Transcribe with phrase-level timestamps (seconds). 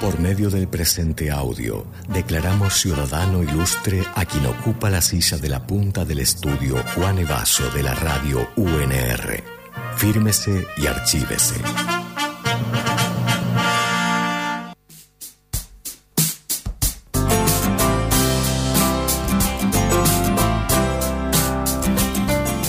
[0.00, 5.66] Por medio del presente audio, declaramos ciudadano ilustre a quien ocupa la silla de la
[5.66, 9.42] punta del estudio Juan Evaso de la radio UNR.
[9.96, 11.56] Fírmese y archívese.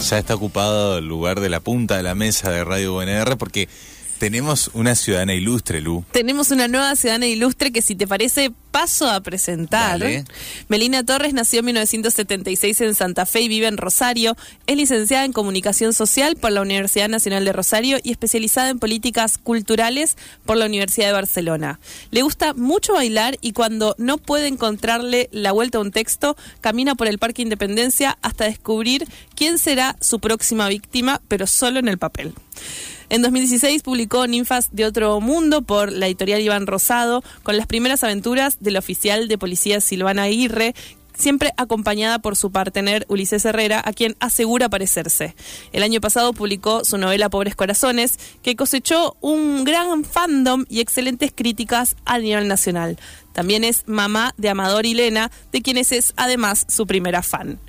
[0.09, 3.69] Ya está ocupado el lugar de la punta de la mesa de Radio UNR porque
[4.19, 6.03] tenemos una ciudadana ilustre, Lu.
[6.11, 9.99] Tenemos una nueva ciudadana ilustre que si te parece paso a presentar.
[9.99, 10.25] Dale.
[10.67, 14.35] Melina Torres nació en 1976 en Santa Fe y vive en Rosario.
[14.67, 19.37] Es licenciada en Comunicación Social por la Universidad Nacional de Rosario y especializada en políticas
[19.37, 21.79] culturales por la Universidad de Barcelona.
[22.11, 26.95] Le gusta mucho bailar y cuando no puede encontrarle la vuelta a un texto, camina
[26.95, 31.97] por el Parque Independencia hasta descubrir quién será su próxima víctima, pero solo en el
[31.97, 32.33] papel.
[33.09, 38.03] En 2016 publicó Ninfas de Otro Mundo por la editorial Iván Rosado, con las primeras
[38.03, 40.75] aventuras del oficial de policía Silvana Aguirre,
[41.17, 45.35] siempre acompañada por su partener Ulises Herrera, a quien asegura parecerse.
[45.73, 51.31] El año pasado publicó su novela Pobres Corazones, que cosechó un gran fandom y excelentes
[51.33, 52.99] críticas a nivel nacional.
[53.33, 57.59] También es mamá de Amador y Lena, de quienes es además su primera fan.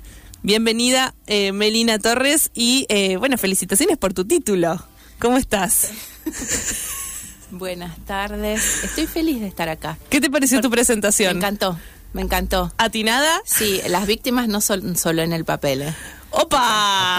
[0.43, 4.90] Bienvenida, eh, Melina Torres, y eh, bueno, felicitaciones por tu título.
[5.21, 5.89] ¿Cómo estás?
[7.51, 8.83] Buenas tardes.
[8.83, 9.97] Estoy feliz de estar acá.
[10.09, 11.37] ¿Qué te pareció tu Me presentación?
[11.37, 11.77] encantó,
[12.13, 12.71] me encantó.
[12.77, 13.41] ¿Atinada?
[13.45, 15.81] Sí, las víctimas no son solo en el papel.
[15.83, 15.93] ¿eh?
[16.31, 16.57] ¡Opa!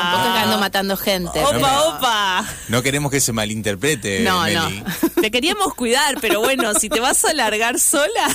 [0.03, 1.39] Tampoco es que ando matando gente.
[1.41, 2.45] ¡Opa, pero- opa!
[2.69, 4.83] No queremos que se malinterprete, No, Meli.
[5.21, 8.35] Te queríamos cuidar, pero bueno, si te vas a largar sola,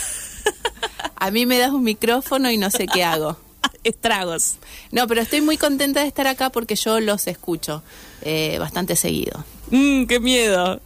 [1.19, 3.37] A mí me das un micrófono y no sé qué hago.
[3.83, 4.55] estragos.
[4.91, 7.81] No, pero estoy muy contenta de estar acá porque yo los escucho
[8.21, 9.43] eh, bastante seguido.
[9.71, 10.81] Mmm, qué miedo.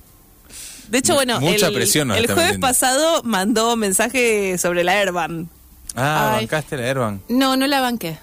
[0.89, 2.67] De hecho, bueno, Mucha el, presión el jueves metiendo.
[2.67, 5.49] pasado mandó mensaje sobre la Airban.
[5.95, 6.45] Ah, Ay.
[6.45, 7.21] bancaste la Erban.
[7.29, 8.17] No, no la banqué.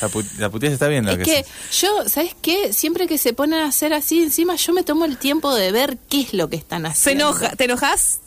[0.00, 1.04] La, pu la puteada está bien.
[1.06, 2.72] lo Es que que se- yo, ¿sabes qué?
[2.72, 5.98] Siempre que se ponen a hacer así, encima yo me tomo el tiempo de ver
[6.08, 7.28] qué es lo que están ¿Se haciendo.
[7.30, 7.56] enoja?
[7.56, 8.18] ¿Te enojas?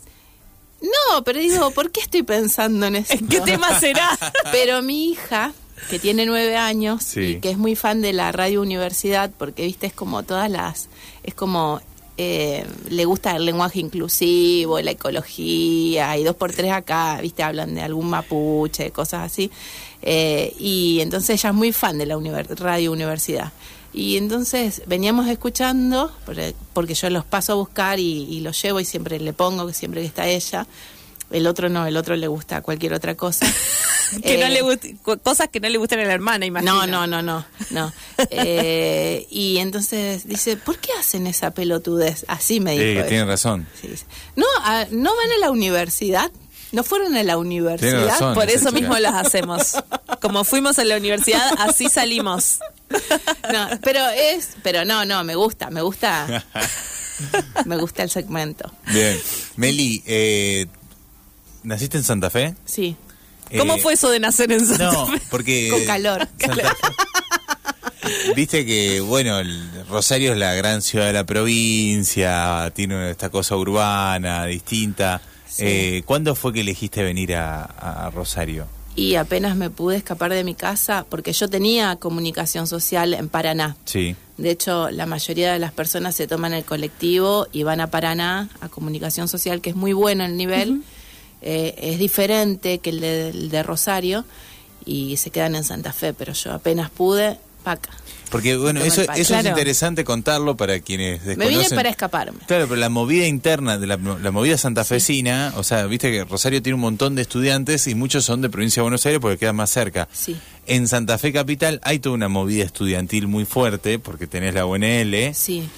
[0.82, 3.12] No, pero digo, ¿por qué estoy pensando en eso?
[3.14, 4.08] ¿En qué tema será?
[4.52, 5.52] Pero mi hija,
[5.90, 7.20] que tiene nueve años Sí.
[7.20, 10.88] y que es muy fan de la radio universidad, porque viste, es como todas las,
[11.22, 11.80] es como
[12.16, 17.74] eh, le gusta el lenguaje inclusivo, la ecología, y dos por tres acá, viste, hablan
[17.74, 19.50] de algún mapuche, cosas así.
[20.02, 22.16] Eh, y entonces ella es muy fan de la
[22.56, 23.52] radio universidad.
[23.92, 28.80] Y entonces veníamos escuchando, porque- porque yo los paso a buscar y, y los llevo
[28.80, 30.66] y siempre le pongo, siempre que está ella.
[31.30, 33.46] El otro no, el otro le gusta cualquier otra cosa.
[34.22, 36.86] que no Eh, le guste, cosas que no le gustan a la hermana, imagino.
[36.86, 37.92] no, no, no, no, no.
[38.30, 42.24] Eh, y entonces dice, ¿por qué hacen esa pelotudez?
[42.28, 42.86] Así me Sí, dijo.
[42.86, 43.06] que ella.
[43.08, 43.66] tiene razón.
[43.80, 44.04] Sí, dice,
[44.36, 46.30] No, a- no van a la universidad,
[46.72, 48.06] no fueron a la universidad.
[48.06, 48.34] razón.
[48.34, 48.72] Por eso chica.
[48.72, 49.76] mismo las hacemos.
[50.20, 52.58] Como fuimos a la universidad, así salimos.
[53.52, 56.44] No, pero es, pero no, no, me gusta, me gusta,
[57.64, 58.70] me gusta el segmento.
[58.92, 59.18] Bien.
[59.56, 60.66] Meli, eh,
[61.64, 62.54] ¿naciste en Santa Fe?
[62.64, 62.96] Sí,
[63.58, 65.20] ¿Cómo Eh, fue eso de nacer en Santa No, Fe?
[65.30, 65.68] porque...
[65.72, 66.26] con calor.
[66.38, 73.10] Santa Fe- Viste que, bueno, el Rosario es la gran ciudad de la provincia, tiene
[73.10, 75.20] esta cosa urbana, distinta.
[75.48, 75.64] Sí.
[75.66, 78.66] Eh, ¿Cuándo fue que elegiste venir a, a Rosario?
[78.96, 83.76] Y apenas me pude escapar de mi casa, porque yo tenía comunicación social en Paraná.
[83.84, 84.14] Sí.
[84.36, 88.48] De hecho, la mayoría de las personas se toman el colectivo y van a Paraná,
[88.60, 90.82] a comunicación social, que es muy bueno el nivel.
[91.46, 94.24] Eh, es diferente que el de, el de Rosario
[94.86, 97.90] y se quedan en Santa Fe, pero yo apenas pude, paca.
[98.30, 101.58] Porque, bueno, eso, eso es interesante contarlo para quienes Me desconocen.
[101.62, 102.38] vine para escaparme.
[102.48, 106.60] Claro, pero la movida interna, de la, la movida santafesina, o sea, viste que Rosario
[106.62, 109.54] tiene un montón de estudiantes y muchos son de provincia de Buenos Aires porque quedan
[109.56, 110.08] más cerca.
[110.12, 110.36] Sí.
[110.66, 115.32] En Santa Fe Capital hay toda una movida estudiantil muy fuerte porque tenés la UNL,
[115.34, 115.68] Sí.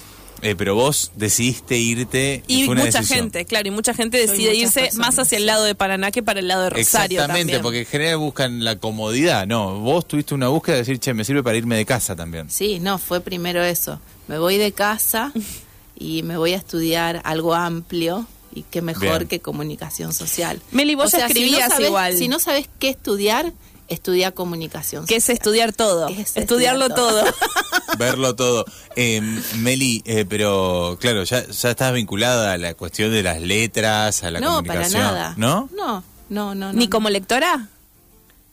[0.41, 3.19] Eh, pero vos decidiste irte y, Y fue una mucha decisión.
[3.25, 6.21] gente, claro, y mucha gente decide irse personas, más hacia el lado de Paraná que
[6.23, 7.61] para el lado de Rosario Exactamente, también.
[7.61, 9.47] porque en general buscan la comodidad.
[9.47, 12.49] No, vos tuviste una búsqueda de decir, che, me sirve para irme de casa también.
[12.49, 13.99] Sí, no, fue primero eso.
[14.27, 15.31] Me voy de casa
[15.99, 19.27] y me voy a estudiar algo amplio y qué mejor Bien.
[19.27, 20.61] que comunicación social.
[20.71, 22.17] Meli, vos si no escribías sabes- igual.
[22.17, 23.53] Si no sabes qué estudiar,
[23.87, 27.23] estudia comunicación Que es estudiar todo, Es estudiarlo estudiar todo.
[27.23, 27.33] todo.
[27.97, 28.65] Verlo todo.
[28.95, 29.21] Eh,
[29.55, 34.31] Meli, eh, pero claro, ya, ya estás vinculada a la cuestión de las letras, a
[34.31, 35.01] la no, para comunicación.
[35.01, 35.33] nada.
[35.37, 35.69] ¿No?
[35.75, 36.73] No, no, no.
[36.73, 37.13] ¿Ni no, como no.
[37.13, 37.69] lectora?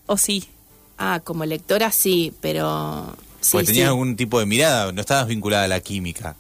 [0.07, 0.49] ¿O sí?
[0.99, 3.17] Ah, como lectora sí, pero...
[3.41, 3.89] Sí, Porque tenías sí.
[3.89, 6.35] algún tipo de mirada, no estabas vinculada a la química.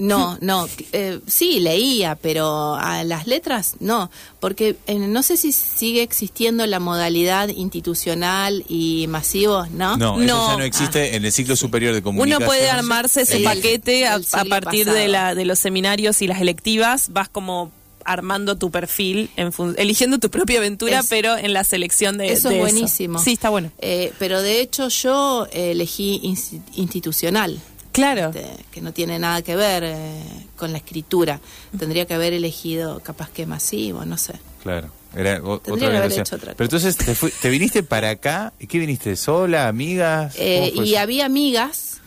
[0.00, 4.10] No, no, eh, sí, leía, pero a las letras no,
[4.40, 9.96] porque eh, no sé si sigue existiendo la modalidad institucional y masivo, ¿no?
[9.98, 10.48] No, eso No.
[10.52, 12.42] ya no existe en el ciclo superior de comunicación.
[12.42, 15.58] Uno puede armarse ese El- paquete a, el a siglo partir de, la, de los
[15.58, 17.70] seminarios y las electivas, vas como
[18.02, 22.32] armando tu perfil, en fun- eligiendo tu propia aventura, Es- pero en la selección de
[22.32, 23.18] Eso de es buenísimo.
[23.18, 23.70] Sí, está bueno.
[23.78, 27.60] Eh, pero de hecho yo elegí insti- institucional.
[27.92, 28.30] Claro.
[28.34, 30.22] este, que no tiene nada que ver eh,
[30.56, 31.40] con la escritura.
[31.78, 34.34] Tendría que haber elegido capaz que masivo, no sé.
[34.62, 34.88] Claro.
[35.16, 38.10] Era o- Tendría otra que haber hecho otra Pero entonces te, fui- te viniste para
[38.10, 38.52] acá.
[38.60, 39.16] ¿Y qué viniste?
[39.16, 39.66] ¿Sola?
[39.68, 40.34] ¿Amigas?
[40.38, 41.00] Eh, ¿Cómo fue y eso?
[41.02, 42.00] había amigas,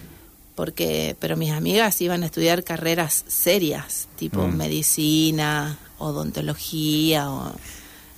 [0.56, 4.56] porque pero mis amigas iban a estudiar carreras serias, tipo Mm.
[4.56, 7.51] medicina, odontología o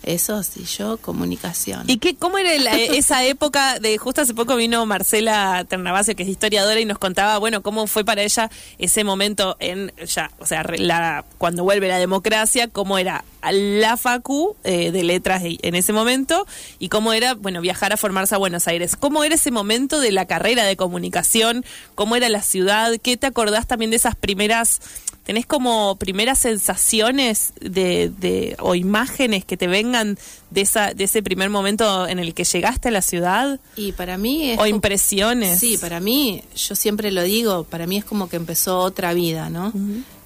[0.06, 1.84] eso, y yo comunicación.
[1.88, 6.24] ¿Y qué, cómo era la- esa época de, justo hace poco vino Marcela Ternavasio, que
[6.24, 10.46] es historiadora, y nos contaba, bueno, cómo fue para ella ese momento en, ya, o
[10.46, 15.94] sea, la, cuando vuelve la democracia, cómo era la facu eh, de letras en ese
[15.94, 16.48] momento,
[16.80, 18.96] y cómo era, bueno, viajar a formarse a Buenos Aires.
[18.96, 21.66] ¿Cómo era ese momento de la carrera de comunicación?
[21.96, 22.94] ¿Cómo era la ciudad?
[23.02, 24.80] ¿Qué te acordás también de esas primeras...
[25.26, 30.20] ¿Tenés como primeras sensaciones de, de, o imágenes que te vengan
[30.52, 33.60] de, esa, de ese primer momento en el que llegaste a la ciudad?
[33.76, 35.60] Y para mí es ¿O impresiones?
[35.60, 39.50] Sí, para mí, yo siempre lo digo, para mí es como que empezó otra vida,
[39.50, 39.74] ¿no?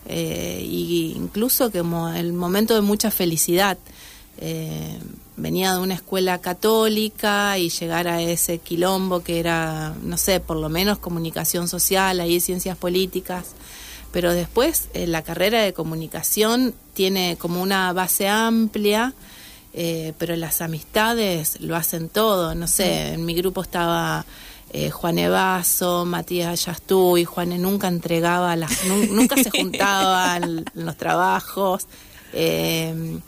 [0.06, 3.78] Eh, y incluso como el momento de mucha felicidad.
[4.42, 4.98] Eh,
[5.38, 10.58] venía de una escuela católica y llegar a ese quilombo que era, no sé, por
[10.58, 13.46] lo menos comunicación social, ahí ciencias políticas.
[14.12, 19.14] Pero después eh, la carrera de comunicación tiene como una base amplia,
[19.74, 22.56] eh, pero las amistades lo hacen todo.
[22.56, 24.26] No sé, en mi grupo estaba
[24.74, 30.44] eh, Juan Evaso, Matías Yastuy, Juan nunca entregaba, las, nu- nunca se juntaban
[30.76, 31.86] en los trabajos.
[32.34, 33.20] eh,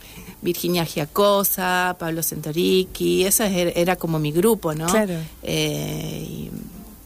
[0.44, 4.88] Virginia Giacosa, Pablo Centoriqui, esa era, era como mi grupo, ¿no?
[4.88, 5.14] Claro.
[5.44, 6.50] Eh, y,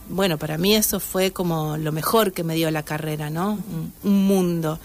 [0.09, 3.53] bueno, para mí eso fue como lo mejor que me dio la carrera, ¿no?
[3.53, 4.79] Un, un mundo.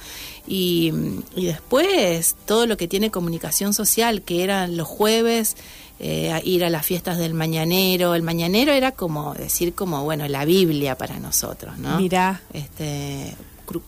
[0.46, 0.92] Y,
[1.36, 5.56] y después todo lo que tiene comunicación social, que eran los jueves,
[5.98, 8.14] eh, a ir a las fiestas del mañanero.
[8.14, 11.98] El mañanero era como decir como, bueno, la Biblia para nosotros, ¿no?
[11.98, 12.40] Mirá.
[12.54, 13.34] Este,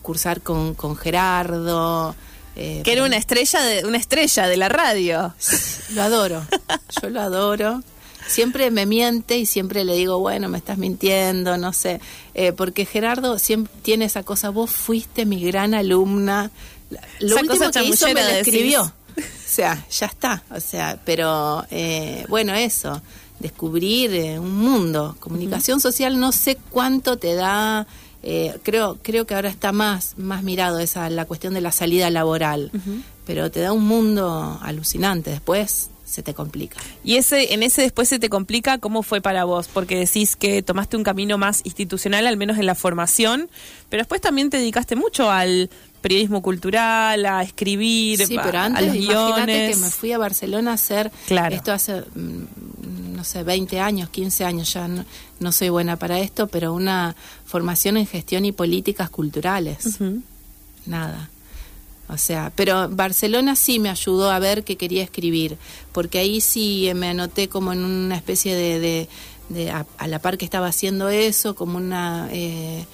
[0.01, 2.15] cursar con, con Gerardo.
[2.55, 5.33] eh, Que era una estrella de, una estrella de la radio.
[5.89, 6.45] lo adoro,
[7.01, 7.81] yo lo adoro.
[8.27, 11.99] Siempre me miente y siempre le digo, bueno, me estás mintiendo, no sé.
[12.33, 16.51] Eh, porque Gerardo siempre tiene esa cosa, vos fuiste mi gran alumna.
[16.89, 18.47] La- Lo Esa último cosa que hizo me decís.
[18.53, 18.81] escribió.
[18.83, 20.43] O sea, ya está.
[20.49, 23.01] O sea, pero eh, bueno, eso,
[23.39, 25.15] descubrir eh, un mundo.
[25.19, 27.85] Comunicación social no sé cuánto te da.
[28.23, 32.09] eh, creo creo que ahora está más más mirado esa la cuestión de la salida
[32.09, 32.71] laboral
[33.27, 38.07] pero te da un mundo alucinante después se te complica Y ese, en ese después
[38.07, 39.67] se te complica, ¿cómo fue para vos?
[39.67, 43.49] Porque decís que tomaste un camino más institucional, al menos en la formación,
[43.89, 45.69] pero después también te dedicaste mucho al
[46.01, 49.75] periodismo cultural, a escribir, sí a, pero a antes los imagínate guiones.
[49.77, 51.55] que me fui a Barcelona a hacer Claro.
[51.55, 55.05] esto hace mm, no sé 20 años 15 años ya no,
[55.39, 57.15] no soy buena para esto pero una
[57.45, 59.97] formación en gestión y políticas culturales
[60.85, 61.29] nada.
[62.13, 65.57] O sea, pero Barcelona sí me ayudó a ver que quería escribir,
[65.91, 69.09] porque ahí sí me anoté como en una especie de, de,
[69.49, 72.85] de a, a la par que estaba haciendo eso, como una eh,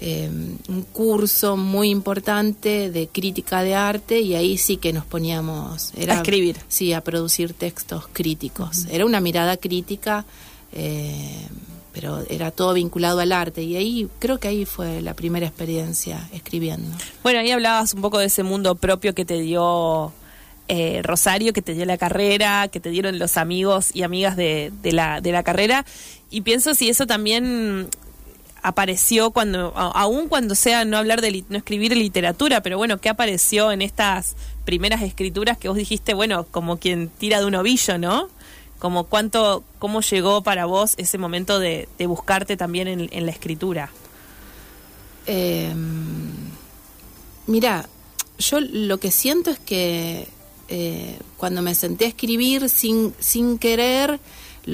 [0.00, 0.30] eh,
[0.68, 6.14] un curso muy importante de crítica de arte y ahí sí que nos poníamos era,
[6.14, 6.56] A escribir.
[6.68, 8.86] sí, a producir textos críticos.
[8.90, 10.24] Era una mirada crítica.
[10.72, 11.46] Eh,
[11.92, 16.28] pero era todo vinculado al arte y ahí creo que ahí fue la primera experiencia
[16.32, 16.96] escribiendo.
[17.22, 20.12] Bueno, ahí hablabas un poco de ese mundo propio que te dio
[20.68, 24.70] eh, Rosario, que te dio la carrera, que te dieron los amigos y amigas de,
[24.82, 25.84] de la, de la carrera.
[26.30, 27.88] Y pienso si eso también
[28.62, 33.72] apareció cuando, aún cuando sea no hablar de no escribir literatura, pero bueno, ¿qué apareció
[33.72, 38.28] en estas primeras escrituras que vos dijiste, bueno, como quien tira de un ovillo, ¿no?
[38.78, 43.90] Como cuánto, cómo llegó para vos ese momento de, de buscarte también en, la escritura.
[45.26, 45.74] Eh,
[47.46, 47.88] mira,
[48.38, 50.28] yo lo que siento es que
[50.68, 54.20] eh, cuando me senté a escribir sin, sin querer,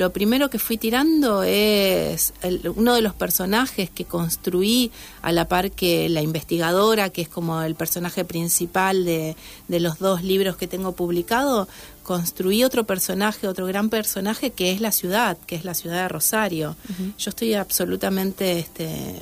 [0.00, 4.90] lo primero que fui tirando es el- uno de los personajes que construí
[5.22, 9.36] a la par que la investigadora, que es como el personaje principal de,
[9.68, 11.68] de los dos libros que tengo publicado,
[12.02, 16.08] construí otro personaje, otro gran personaje que es la ciudad, que es la ciudad de
[16.08, 16.76] Rosario.
[17.18, 19.20] Yo estoy absolutamente este,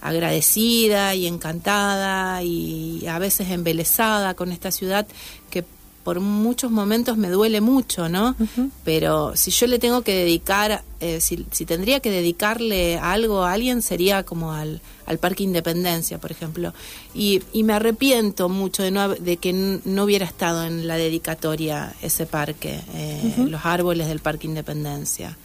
[0.00, 5.06] agradecida y encantada y a veces embelesada con esta ciudad
[5.50, 5.64] que
[6.08, 8.34] por muchos momentos me duele mucho, ¿no?
[8.82, 13.52] Pero si yo le tengo que dedicar, eh, si, si, tendría que dedicarle algo a
[13.52, 16.72] alguien, sería como al, al Parque Independencia, por ejemplo.
[17.14, 21.92] Y, y me arrepiento mucho de, no, de que no hubiera estado en la dedicatoria
[22.00, 25.36] ese parque, eh, los árboles del Parque Independencia.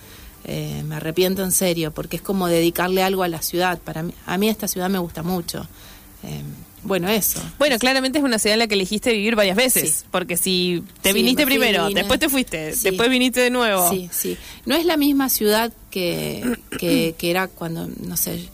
[0.46, 3.79] Eh, me arrepiento en serio, porque es como dedicarle algo a la ciudad.
[3.79, 5.67] Para mí, a mí esta ciudad me gusta mucho.
[6.84, 7.42] Bueno, eso.
[7.58, 10.06] Bueno, claramente es una ciudad en la que elegiste vivir varias veces, sí.
[10.12, 12.02] porque si te Sí, viniste primero, vine.
[12.02, 12.90] después te fuiste, Sí.
[12.90, 13.90] después viniste de nuevo.
[13.90, 14.38] Sí, sí.
[14.66, 16.44] No es la misma ciudad que,
[16.80, 18.50] que, que era cuando, no sé,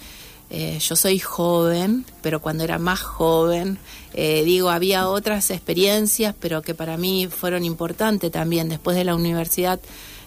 [0.51, 3.77] eh, yo soy joven, pero cuando era más joven,
[4.13, 8.69] eh, digo, había otras experiencias, pero que para mí fueron importantes también.
[8.69, 9.79] Después de la universidad,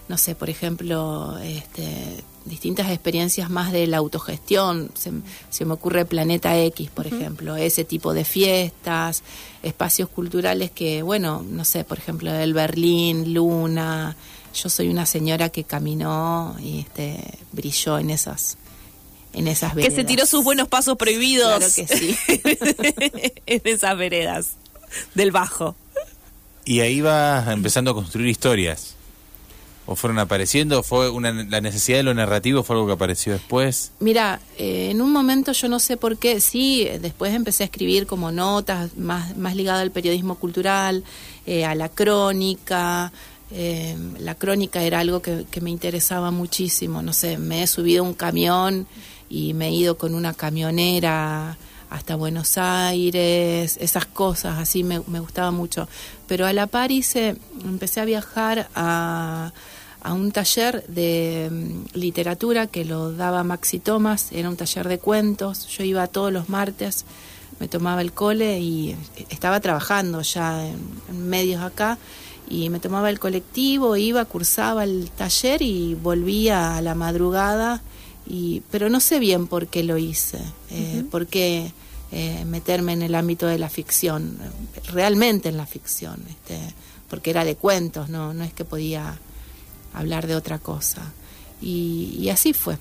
[0.07, 4.91] no sé, por ejemplo, este, distintas experiencias más de la autogestión.
[4.95, 5.11] Se,
[5.49, 9.23] se me ocurre Planeta X, por ejemplo, ese tipo de fiestas,
[9.61, 14.15] espacios culturales que, bueno, no sé, por ejemplo, el Berlín, Luna.
[14.53, 18.57] Yo soy una señora que caminó y este, brilló en esas,
[19.33, 19.95] en esas Que veredas.
[19.95, 22.15] se tiró sus buenos pasos prohibidos Claro que sí.
[23.47, 24.49] en esas veredas
[25.15, 25.75] del bajo.
[26.65, 28.95] Y ahí vas empezando a construir historias.
[29.85, 30.81] ¿O fueron apareciendo?
[30.81, 32.63] ¿Fue una, la necesidad de lo narrativo?
[32.63, 33.91] ¿Fue algo que apareció después?
[33.99, 37.65] Mira, eh, en un momento yo no sé por qué, sí, eh, después empecé a
[37.65, 41.03] escribir como notas más, más ligadas al periodismo cultural,
[41.45, 43.11] eh, a la crónica.
[44.19, 47.01] la crónica era algo que, me interesaba muchísimo.
[47.01, 48.87] No sé, me he subido un camión
[49.29, 51.57] y me he ido con una camionera
[51.93, 55.87] hasta Buenos Aires, esas cosas así me, me gustaba mucho.
[56.27, 59.53] Pero a la par hice, empecé a viajar a,
[60.01, 64.97] a un taller de mm, literatura que lo daba Maxi Thomas, era un taller de
[64.97, 67.05] cuentos, yo iba todos los martes,
[67.59, 68.97] me tomaba el cole y
[69.29, 71.99] estaba trabajando ya en, en medios acá
[72.49, 77.83] y me tomaba el colectivo, iba, cursaba el taller y volvía a la madrugada,
[78.33, 80.39] y, pero no sé bien por qué lo hice,
[80.71, 81.71] eh, por qué
[82.11, 84.39] eh, meterme en el ámbito de la ficción,
[84.91, 86.57] realmente en la ficción, este,
[87.11, 89.19] porque era de cuentos, no, no es que podía
[89.93, 91.13] hablar de otra cosa.
[91.61, 92.79] Y, y así fue,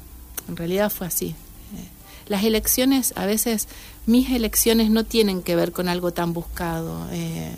[0.49, 1.27] en realidad fue así.
[1.29, 1.89] Eh,
[2.29, 3.69] Las elecciones, a veces
[4.07, 7.53] mis elecciones no tienen que ver con algo tan buscado, eh,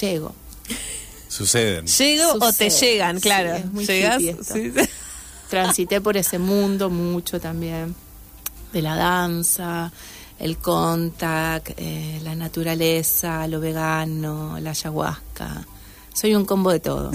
[0.00, 0.34] llego.
[1.28, 1.86] Suceden.
[1.86, 3.16] ¿Llego o te llegan?
[3.16, 3.54] sí, Claro.
[3.54, 4.22] es muy ¿Llegas?
[5.52, 7.94] Transité por ese mundo mucho también,
[8.72, 9.92] de la danza,
[10.38, 15.66] el contact, eh, la naturaleza, lo vegano, la ayahuasca.
[16.14, 17.10] Soy un combo de todo.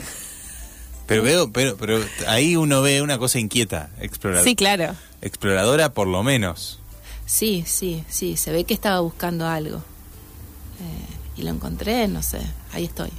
[1.08, 4.94] Pero veo, pero, pero ahí uno ve una cosa inquieta, explora- Sí, claro.
[5.22, 6.80] exploradora por lo menos.
[7.26, 9.78] Sí, sí, sí, se ve que estaba buscando algo.
[9.78, 11.06] Eh,
[11.38, 12.40] y lo encontré, no sé,
[12.72, 13.10] ahí estoy.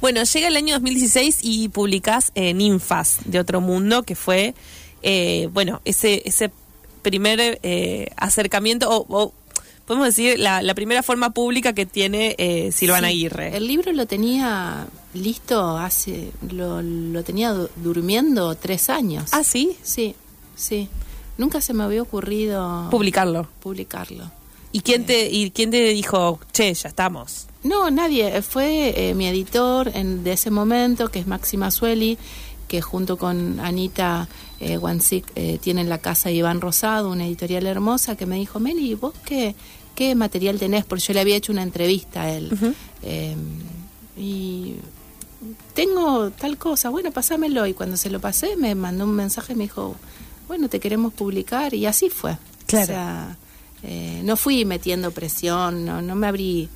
[0.00, 4.54] Bueno, llega el año 2016 y publicás eh, Ninfas de Otro Mundo, que fue,
[5.02, 6.50] eh, bueno, ese, ese
[7.02, 9.32] primer eh, acercamiento, o, o
[9.86, 13.56] podemos decir, la, la primera forma pública que tiene eh, Silvana Sí, Aguirre.
[13.56, 19.30] El libro lo tenía listo hace, lo, lo tenía du- durmiendo tres años.
[19.32, 20.14] Ah, sí, Sí,
[20.54, 20.88] sí.
[21.38, 23.48] Nunca se me había ocurrido publicarlo.
[23.60, 24.30] publicarlo.
[24.72, 27.46] ¿Y quién te, y quién te dijo, che, ya estamos?
[27.68, 28.40] No, nadie.
[28.40, 32.16] Fue eh, mi editor en, de ese momento, que es Máxima Sueli,
[32.66, 34.26] que junto con Anita
[34.58, 38.94] eh, Wanzik eh, tienen la casa Iván Rosado, una editorial hermosa, que me dijo, Meli,
[38.94, 39.54] ¿vos qué,
[39.94, 40.86] qué material tenés?
[40.86, 42.50] Porque yo le había hecho una entrevista a él.
[43.02, 43.36] Eh,
[44.16, 44.76] y
[45.74, 47.66] tengo tal cosa, bueno, pasámelo.
[47.66, 49.94] Y cuando se lo pasé, me mandó un mensaje y me dijo,
[50.46, 51.74] bueno, te queremos publicar.
[51.74, 52.38] Y así fue.
[52.66, 52.84] Claro.
[52.84, 53.36] O sea,
[53.82, 56.70] eh, no fui metiendo presión, no, no me abrí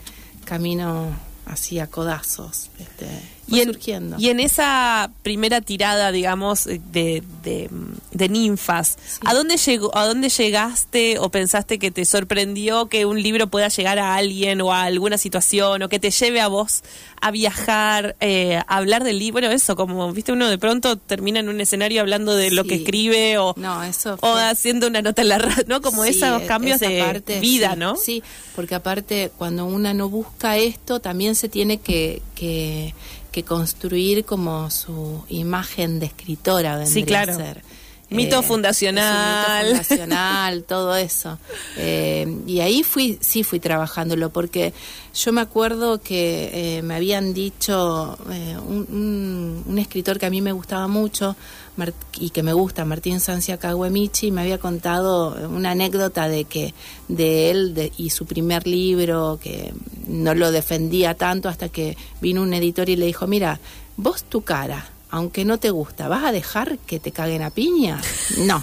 [0.45, 1.11] camino
[1.47, 2.71] así a codazos.
[2.79, 3.07] Este,
[3.49, 4.17] Y en, surgiendo.
[4.19, 7.69] y en esa primera tirada, digamos, de, de,
[8.13, 13.21] de ninfas, ¿a dónde llegó, a dónde llegaste o pensaste que te sorprendió que un
[13.23, 16.83] libro pueda llegar a alguien o a alguna situación o que te lleve a vos
[17.21, 19.33] a viajar, eh, a hablar del libro?
[19.41, 22.77] Bueno, eso, como viste uno de pronto termina en un escenario hablando de lo que
[22.77, 25.81] escribe o, No, eso o fue- haciendo una nota en la radio, ¿no?
[25.83, 27.97] Como Sí, esos cambios de parte, vida, ¿no?
[27.97, 28.23] Sí,
[28.55, 32.95] porque aparte cuando una no busca esto, también se tiene que, que,
[33.33, 37.33] que construir como su imagen de escritora, vendría Sí, claro.
[37.33, 37.63] a ser.
[38.11, 39.65] Mito fundacional.
[39.65, 41.39] mito fundacional, todo eso.
[41.79, 44.75] Eh, y ahí fui, sí fui trabajándolo, porque
[45.15, 50.31] yo me acuerdo que eh, me habían dicho eh, un, un- un escritor que a
[50.31, 51.37] mí me gustaba mucho
[51.77, 56.75] Mar- y que me gusta, Martín Sancia Kawemichi, me había contado una anécdota de que
[57.09, 59.73] de él de- y su primer libro, que
[60.07, 63.59] no lo defendía tanto hasta que vino un editor y le dijo, mira,
[63.97, 68.01] vos tu cara, aunque no te gusta, ¿vas a dejar que te caguen a piña?
[68.39, 68.63] No.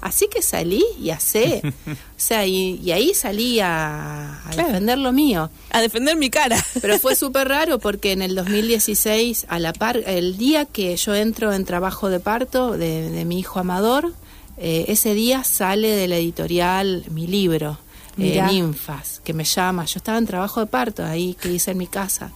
[0.00, 1.62] Así que salí y hacé.
[2.18, 4.68] O sea, y, y ahí salí a, a Claro.
[4.70, 5.50] defender lo mío.
[5.70, 6.62] A defender mi cara.
[6.80, 11.14] Pero fue súper raro porque en el 2016, a la par, el día que yo
[11.14, 14.12] entro en trabajo de parto de, de mi hijo Amador,
[14.56, 17.78] eh, ese día sale de la editorial mi libro,
[18.18, 18.42] eh.
[18.50, 19.84] Ninfas, que me llama.
[19.84, 22.32] Yo estaba en trabajo de parto ahí que hice en mi casa.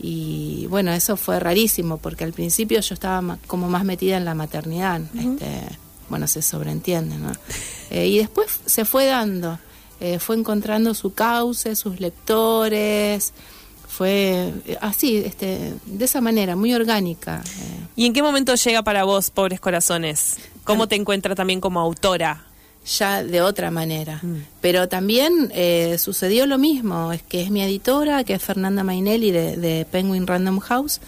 [0.00, 4.34] Y bueno, eso fue rarísimo porque al principio yo estaba como más metida en la
[4.34, 5.02] maternidad.
[5.14, 5.60] este,
[6.08, 7.32] bueno, se sobreentiende, ¿no?
[7.90, 9.58] Eh, y después se fue dando,
[10.00, 13.32] eh, fue encontrando su cauce, sus lectores,
[13.86, 17.42] fue eh, así, este, de esa manera, muy orgánica.
[17.96, 20.36] ¿Y en qué momento llega para vos, Pobres Corazones?
[20.64, 22.44] ¿Cómo te encuentra también como autora?
[22.88, 24.20] ya de otra manera.
[24.60, 29.30] Pero también eh, sucedió lo mismo, es que es mi editora, que es Fernanda Mainelli
[29.30, 31.00] de, de Penguin Random House,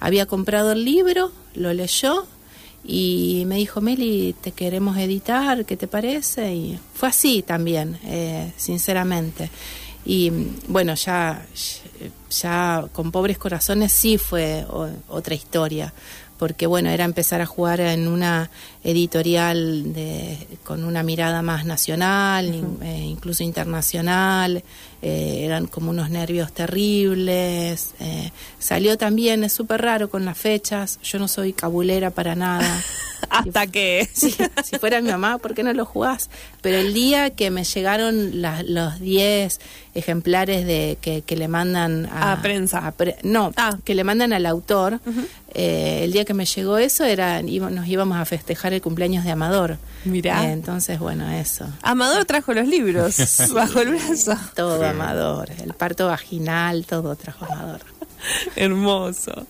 [0.00, 2.26] había comprado el libro, lo leyó
[2.86, 6.54] y me dijo, Meli, te queremos editar, ¿qué te parece?
[6.54, 9.50] Y fue así también, eh, sinceramente.
[10.04, 11.44] Y mm, bueno, ya,
[12.30, 14.64] ya con Pobres Corazones sí fue
[15.08, 15.92] otra historia,
[16.38, 18.50] porque bueno, era empezar a jugar en una
[18.90, 24.62] editorial de, con una mirada más nacional, eh, incluso internacional,
[25.02, 27.94] eh, eran como unos nervios terribles.
[28.00, 32.82] eh, salió también, es súper raro con las fechas, yo no soy cabulera para nada.
[33.30, 34.08] Hasta que...
[34.14, 36.30] Si fuera mi mamá, ¿por qué no lo jugás?
[36.60, 39.58] Pero el día que me llegaron las- los 10
[39.94, 42.86] ejemplares de que, que le mandan a, A prensa.
[42.86, 43.78] a pre- no, Ah.
[43.84, 45.00] que le mandan al autor,
[45.54, 49.32] eh, el día que me llegó eso, era nos íbamos a festejar el cumpleaños de
[49.32, 49.78] Amador.
[50.04, 50.46] Mirá.
[50.46, 51.66] Eh, entonces, bueno, eso.
[51.82, 53.16] Amador trajo los libros
[53.54, 54.36] bajo el brazo.
[54.54, 55.50] Todo Amador.
[55.62, 57.80] El parto vaginal, todo trajo Amador.
[58.56, 59.46] Hermoso.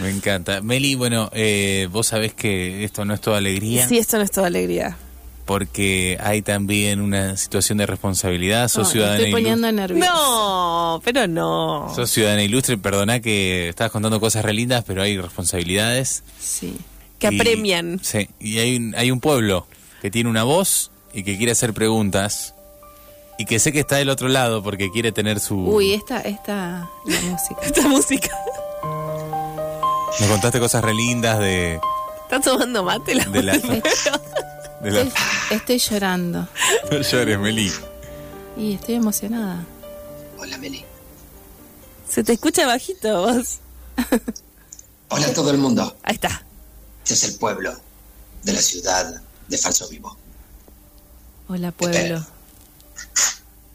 [0.00, 0.60] Me encanta.
[0.60, 4.30] Meli, bueno, eh, vos sabés que esto no es toda alegría, Sí, esto no es
[4.30, 4.96] toda alegría.
[5.44, 8.68] porque hay también una situación de responsabilidad.
[8.68, 10.10] Sos No, me ciudadana estoy poniendo nerviosa.
[10.12, 11.92] No, pero no.
[11.94, 16.22] Sos ciudadana ilustre, perdona que estabas contando cosas re lindas, pero hay responsabilidades.
[16.38, 16.76] Sí.
[17.18, 18.00] Que Y- apremian.
[18.02, 19.66] Sí, y hay un, hay un pueblo
[20.02, 22.54] que tiene una voz y que quiere hacer preguntas
[23.38, 25.56] y que sé que está del otro lado porque quiere tener su...
[25.56, 27.60] Uy, esta, esta, la música.
[27.62, 28.30] Esta música.
[30.20, 31.78] Me contaste cosas re lindas de,
[32.22, 33.52] ¿Está tomando mate la de la...
[34.82, 35.12] de la- Estoy,
[35.50, 36.48] estoy llorando.
[36.90, 37.72] No llores, Meli.
[38.56, 39.64] Y estoy emocionada.
[40.38, 40.82] Hola Meli.
[42.08, 43.58] Se te escucha bajito vos.
[45.08, 45.96] Hola a todo el mundo.
[46.02, 46.42] Ahí está.
[47.06, 47.72] Este es el pueblo
[48.42, 50.16] de la ciudad de Falso Vivo.
[51.46, 52.26] Hola, pueblo.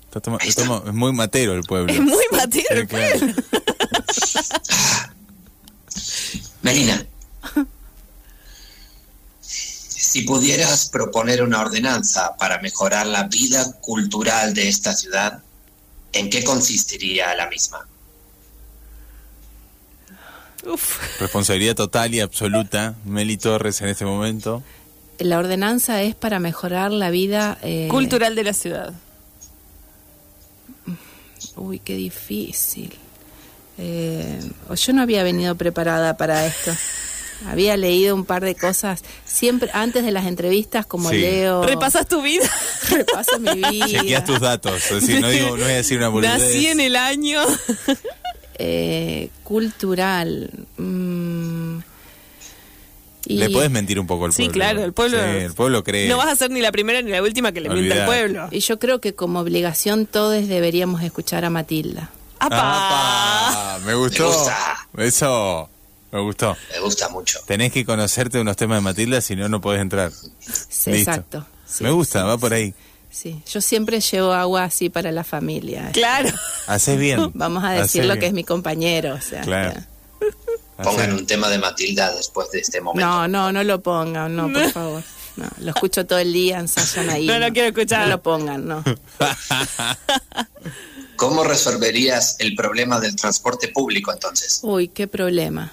[0.03, 1.93] Está toma- está toma- es muy matero el pueblo.
[1.93, 3.19] Es muy matero Sí, el claro.
[3.19, 3.35] pueblo.
[6.61, 7.05] Melina.
[9.39, 15.41] Si pudieras proponer una ordenanza para mejorar la vida cultural de esta ciudad,
[16.11, 17.87] ¿en qué consistiría la misma?
[20.65, 21.19] Uf.
[21.19, 22.95] Responsabilidad total y absoluta.
[23.05, 24.63] Meli Torres en este momento.
[25.19, 27.57] La ordenanza es para mejorar la vida.
[27.61, 28.93] eh, Cultural de la ciudad.
[31.55, 32.93] Uy, qué difícil.
[33.77, 34.39] Eh,
[34.75, 36.71] yo no había venido preparada para esto.
[37.47, 41.17] Había leído un par de cosas siempre antes de las entrevistas, como Sí.
[41.17, 41.63] leo.
[41.63, 42.47] Repasas tu vida.
[42.89, 43.87] repaso mi vida.
[43.87, 44.83] Chequeás tus datos.
[44.91, 46.39] Es decir, no, digo, no voy a decir una boludez.
[46.39, 47.41] Nací en el año.
[48.57, 50.49] Eh, cultural.
[50.77, 51.77] mm,
[53.25, 54.53] y- Le podés mentir un poco al Sí, pueblo.
[54.53, 55.17] claro, el pueblo.
[55.17, 56.09] Sí, el pueblo cree.
[56.09, 58.47] No vas a ser ni la primera ni la última que le mienta al pueblo.
[58.51, 62.09] Y yo creo que como obligación todos deberíamos escuchar a Matilda.
[62.39, 63.49] ¡Apa!
[63.77, 63.79] ¡Apa!
[63.85, 64.23] Me gustó.
[64.23, 64.87] Me gusta.
[64.97, 65.69] Eso.
[66.11, 66.57] Me gustó.
[66.73, 67.39] Me gusta mucho.
[67.45, 70.11] Tenés que conocerte unos temas de Matilda, si no, no podés entrar.
[70.11, 71.11] Sí, Listo.
[71.11, 71.45] Exacto.
[71.65, 72.55] Sí, Me gusta, sí, va por sí.
[72.55, 72.73] ahí.
[73.11, 75.89] Sí, yo siempre llevo agua así para la familia.
[75.91, 76.29] Claro.
[76.67, 77.31] Haces bien.
[77.33, 79.15] Vamos a decir lo que es mi compañero.
[79.15, 79.81] O sea, Claro.
[80.81, 83.05] Pongan un tema de Matilda después de este momento.
[83.07, 85.03] No, no, no lo pongan, no, por favor.
[85.35, 87.27] No, lo escucho todo el día, ensayan ahí.
[87.27, 88.05] No lo quiero escuchar.
[88.05, 88.83] No lo pongan, no.
[91.15, 94.59] ¿Cómo resolverías el problema del transporte público entonces?
[94.63, 95.71] Uy, qué problema.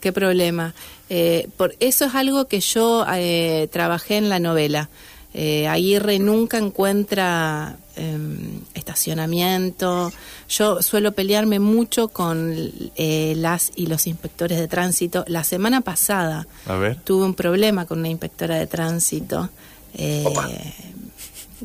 [0.00, 0.74] qué problema.
[1.08, 4.88] Eh, por eso es algo que yo eh, trabajé en la novela.
[5.32, 10.12] Eh, Aguirre nunca encuentra em, estacionamiento.
[10.48, 12.54] Yo suelo pelearme mucho con
[12.96, 15.24] eh, las y los inspectores de tránsito.
[15.28, 16.96] La semana pasada A ver.
[16.96, 19.50] tuve un problema con una inspectora de tránsito.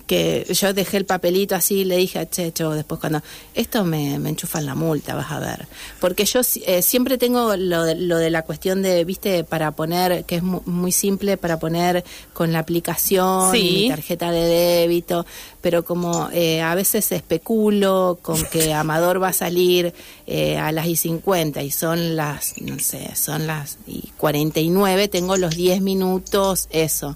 [0.07, 3.21] Que yo dejé el papelito así y le dije a Checho después cuando
[3.53, 5.67] esto me, me enchufan la multa vas a ver
[6.01, 10.25] porque yo eh, siempre tengo lo de, lo de la cuestión de viste para poner
[10.25, 12.03] que es mu- muy simple para poner
[12.33, 13.57] con la aplicación Sí.
[13.59, 15.25] y mi tarjeta de débito
[15.61, 19.93] pero como eh, a veces especulo con que Amador va a salir
[20.27, 25.37] eh, a las y 50 y son las no sé son las y 49 tengo
[25.37, 27.15] los 10 minutos eso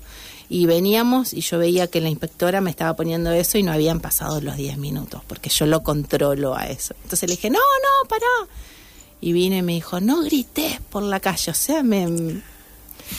[0.50, 4.00] y veníamos y yo veía que la inspectora me estaba poniendo eso y no habían
[4.00, 6.96] pasado los 10 minutos, porque yo lo controlo a eso.
[7.04, 8.52] Entonces le dije, no, no, pará.
[9.22, 11.52] Y vine y me dijo, no grites por la calle.
[11.52, 12.42] O sea, me,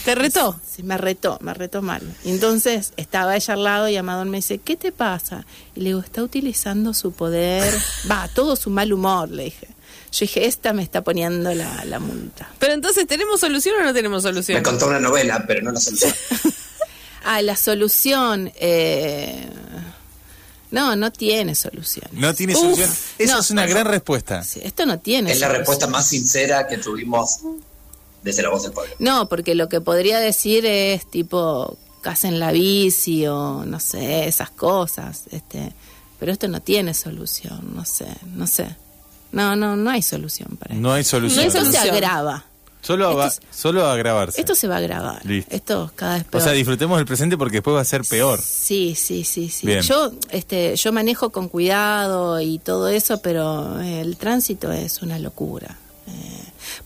[0.03, 0.59] ¿Te retó?
[0.69, 2.01] sí, me retó, me retó mal.
[2.25, 5.45] Y entonces estaba ella al lado y Amador me dice, ¿qué te pasa?
[5.75, 7.73] Y le digo, está utilizando su poder,
[8.11, 9.67] va, todo su mal humor, le dije.
[10.11, 12.49] Yo dije, esta me está poniendo la, la multa.
[12.59, 14.57] Pero entonces, ¿tenemos solución o no tenemos solución?
[14.57, 16.13] Me contó una novela, pero no la solución.
[17.23, 18.51] Ah, la solución...
[18.55, 19.47] Eh,
[20.71, 22.07] no, no tiene solución.
[22.13, 22.89] No tiene Uf, solución.
[23.17, 23.69] Esa no, es una no.
[23.69, 24.41] gran respuesta.
[24.43, 27.39] Sí, esto no tiene Es la respuesta más sincera que tuvimos
[28.23, 28.95] desde la voz del pueblo.
[28.99, 34.49] No, porque lo que podría decir es tipo casen la bici o no sé, esas
[34.49, 35.71] cosas, este,
[36.19, 38.75] pero esto no tiene solución, no sé, no sé.
[39.31, 40.81] No, no, no hay solución para esto.
[40.81, 41.45] No hay solución.
[41.45, 42.45] esto se agrava.
[42.81, 44.41] Solo, a, Esto solo a agravarse.
[44.41, 45.21] Esto se va a.
[45.23, 45.55] Listo.
[45.55, 48.39] Esto cada vez o sea, disfrutemos del presente porque después va a ser peor.
[48.41, 49.67] Sí, sí, sí, sí.
[49.67, 49.81] Bien.
[49.81, 55.77] Yo, este, yo manejo con cuidado y todo eso, pero el tránsito es una locura.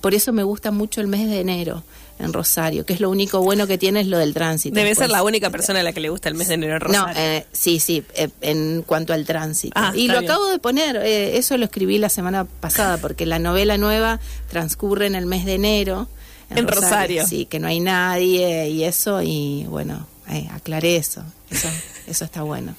[0.05, 1.81] Por eso me gusta mucho el mes de enero
[2.19, 4.75] en Rosario, que es lo único bueno que tiene es lo del tránsito.
[4.75, 6.75] Debe ser Después- la única persona a la que le gusta el mes de enero
[6.75, 7.19] en No, Rosario.
[7.19, 9.73] eh, sí, sí, eh, en cuanto al tránsito.
[9.75, 10.29] Ah, y lo bien.
[10.31, 14.19] acabo de poner, eh, eso lo escribí la semana pasada, porque la novela nueva
[14.51, 16.07] transcurre en el mes de enero.
[16.51, 17.25] En Rosario.
[17.25, 21.23] Sí, que no hay nadie y eso, y bueno, eh, aclaré eso.
[21.49, 21.67] Eso,
[22.05, 22.75] eso está bueno.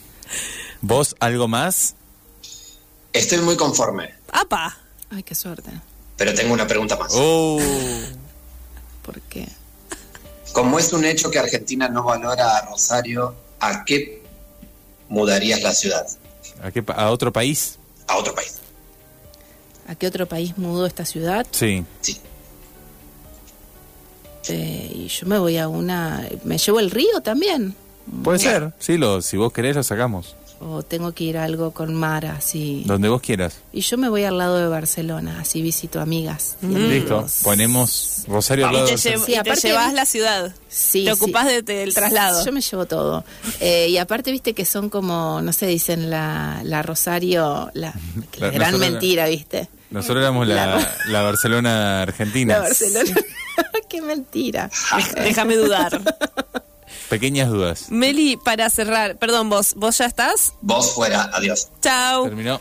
[0.81, 1.97] ¿Vos algo más?
[3.13, 4.79] Estoy muy conforme, ¡Apa!
[5.11, 5.73] Ay, qué suerte.
[6.17, 7.13] Pero tengo una pregunta más.
[7.15, 7.61] Oh.
[9.03, 9.49] Porque
[10.53, 14.23] Como es un hecho que Argentina no valora a Rosario, ¿a qué
[15.09, 16.07] mudarías la ciudad?
[16.63, 17.79] ¿A, qué a otro país?
[18.09, 18.57] A otro país.
[19.89, 21.47] ¿a qué otro país mudó esta ciudad?
[21.51, 21.85] Sí.
[22.01, 22.21] Sí.
[24.49, 26.29] Eh, y yo me voy a una...
[26.45, 27.75] ¿Me llevo el río también?
[28.23, 28.73] Puede ser.
[28.79, 30.37] Sí, lo, si vos querés lo sacamos.
[30.59, 32.83] ¿O tengo que ir a algo con mar así?
[32.87, 33.59] Donde vos quieras.
[33.73, 36.57] Y yo me voy al lado de Barcelona, así visito amigas.
[36.63, 37.27] y Listo.
[37.43, 40.55] Ponemos Rosario al Y lado te, de Sí, y te llevas la ciudad.
[40.69, 41.21] Sí, te sí.
[41.23, 42.43] ocupás de- del traslado.
[42.45, 43.23] Yo me llevo todo.
[43.61, 47.93] Eh, y aparte, viste que son como, no sé, dicen la, la Rosario, la,
[48.33, 49.69] que La- la gran nosotros- mentira, viste.
[49.91, 52.55] Nosotros éramos la, La- la Barcelona Argentina.
[52.55, 53.15] La Barcelona.
[53.91, 54.71] Qué mentira.
[55.17, 56.01] Déjame dudar.
[57.09, 57.91] Pequeñas dudas.
[57.91, 60.55] Meli, para cerrar, perdón, vos, vos ya estás.
[60.61, 61.69] Vos fuera, adiós.
[61.81, 62.25] Chau.
[62.25, 62.61] Terminó.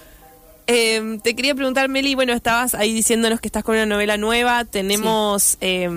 [0.67, 4.65] Eh, te quería preguntar, Meli, bueno, estabas ahí diciéndonos que estás con una novela nueva.
[4.65, 5.89] ¿Tenemos eh,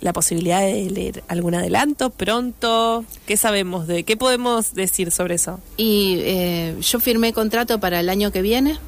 [0.00, 3.04] la posibilidad de leer algún adelanto pronto?
[3.26, 5.60] ¿Qué sabemos de qué podemos decir sobre eso?
[5.78, 8.78] Y eh, yo firmé contrato para el año que viene,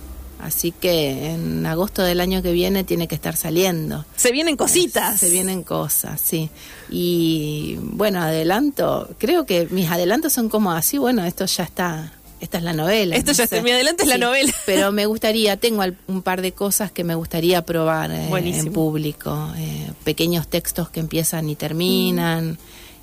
[0.41, 4.05] así que en agosto del año que viene tiene que estar saliendo.
[4.17, 5.21] Se vienen cositas.
[5.21, 6.51] Se vienen cosas, sí.
[6.91, 12.59] Y bueno, adelanto, creo que mis adelantos son como así, bueno, esto ya está, esta
[12.59, 13.17] es la novela.
[13.17, 14.53] Esto ya está, mi adelanto es la novela.
[14.67, 19.53] Pero me gustaría, tengo un par de cosas que me gustaría probar eh, en público,
[19.57, 22.59] eh, pequeños textos que empiezan y terminan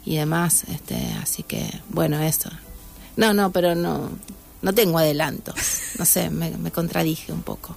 [0.06, 2.50] y demás, este, así que bueno, eso.
[3.18, 4.10] No, no, pero no,
[4.62, 5.56] no tengo adelantos,
[6.00, 7.76] no sé, me, me contradije un poco.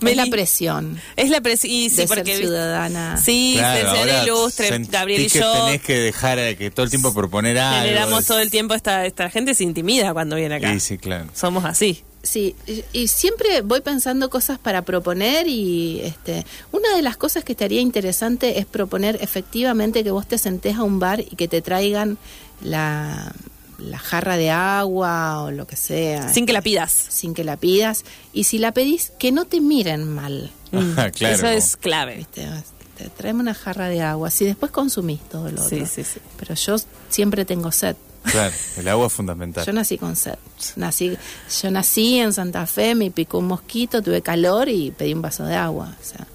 [0.00, 1.72] Es la presión Es la presión.
[1.72, 3.16] Y sí, de porque ser ciudadana.
[3.16, 5.52] Sí, Claro, ser ilustre, Gabriel y que yo.
[5.66, 7.84] tenés que dejar eh, que todo el tiempo proponer algo.
[7.86, 10.72] Generamos todo el tiempo esta, esta gente se intimida cuando viene acá.
[10.74, 11.26] Sí, sí, claro.
[11.34, 12.02] Somos así.
[12.22, 17.44] Sí, y- y siempre voy pensando cosas para proponer y este, una de las cosas
[17.44, 21.48] que estaría interesante es proponer efectivamente que vos te sentés a un bar y que
[21.48, 22.16] te traigan
[22.62, 23.32] la,
[23.78, 26.32] la jarra de agua o lo que sea.
[26.32, 26.92] Sin que la pidas.
[26.92, 28.04] sin que la pidas.
[28.32, 30.50] Y si la pedís, que no te miren mal.
[30.96, 31.34] Ah, claro.
[31.36, 32.16] Eso es clave.
[32.16, 32.48] ¿viste?
[32.96, 34.30] Te traeme una jarra de agua.
[34.30, 35.86] Si después consumís todo lo Sí, otro.
[35.86, 36.20] sí, sí.
[36.36, 36.76] Pero yo
[37.10, 37.96] siempre tengo sed.
[38.24, 39.64] Claro, el agua es fundamental.
[39.66, 40.34] Yo nací con sed.
[40.76, 41.16] Nací,
[41.62, 45.44] yo nací en Santa Fe, me picó un mosquito, tuve calor y pedí un vaso
[45.44, 45.94] de agua.
[46.00, 46.26] O sea,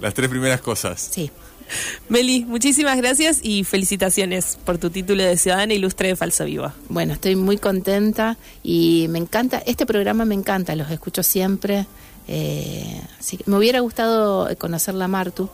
[0.00, 1.08] Las tres primeras cosas.
[1.12, 1.30] Sí.
[2.08, 6.74] Meli, muchísimas gracias y felicitaciones por tu título de Ciudadana Ilustre de Falso Viva.
[6.88, 11.86] Bueno, estoy muy contenta y me encanta, este programa me encanta, los escucho siempre.
[12.28, 15.48] Eh, así que me hubiera gustado conocerla a Martu.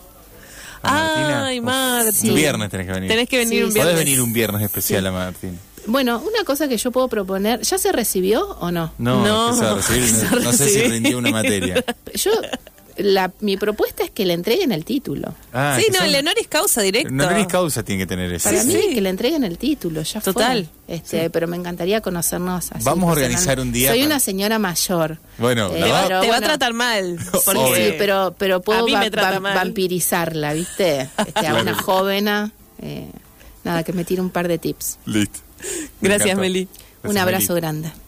[0.82, 2.30] Ay, Marti.
[2.30, 3.08] Un viernes tenés que venir.
[3.08, 3.92] Tenés que venir Sí, un viernes.
[3.92, 5.58] Podés venir un viernes especial a Martín.
[5.86, 8.92] Bueno, una cosa que yo puedo proponer, ¿ya se recibió o no?
[8.98, 11.84] No, No, no, se va a recibir, no, no sé si rindió una materia.
[12.14, 12.30] Yo,
[13.02, 15.34] la, mi propuesta es que le entreguen el título.
[15.52, 17.10] Ah, sí, no, son- el honoris causa directo.
[17.12, 18.48] No honoris causa tiene que tener eso.
[18.48, 18.94] Para Sí, mí sí.
[18.94, 20.32] que le entreguen el título, ya fue.
[20.32, 20.68] Total.
[20.88, 22.84] Este, pero me encantaría conocernos así.
[22.84, 25.18] Vamos a organizar un día Soy para- una señora mayor.
[25.38, 27.18] Bueno, Eh, te va, va- pero te va a tratar mal.
[27.44, 27.90] Porque.
[27.90, 31.08] Sí, pero, pero puedo va- va- vampirizarla, ¿viste?
[31.18, 32.28] Este, a una joven.
[32.80, 33.06] eh,
[33.64, 34.98] nada, que me tire un par de tips.
[35.06, 35.38] Listo.
[36.00, 36.40] Me Gracias, encantó.
[36.40, 36.68] Meli.
[37.04, 37.92] un abrazo grande.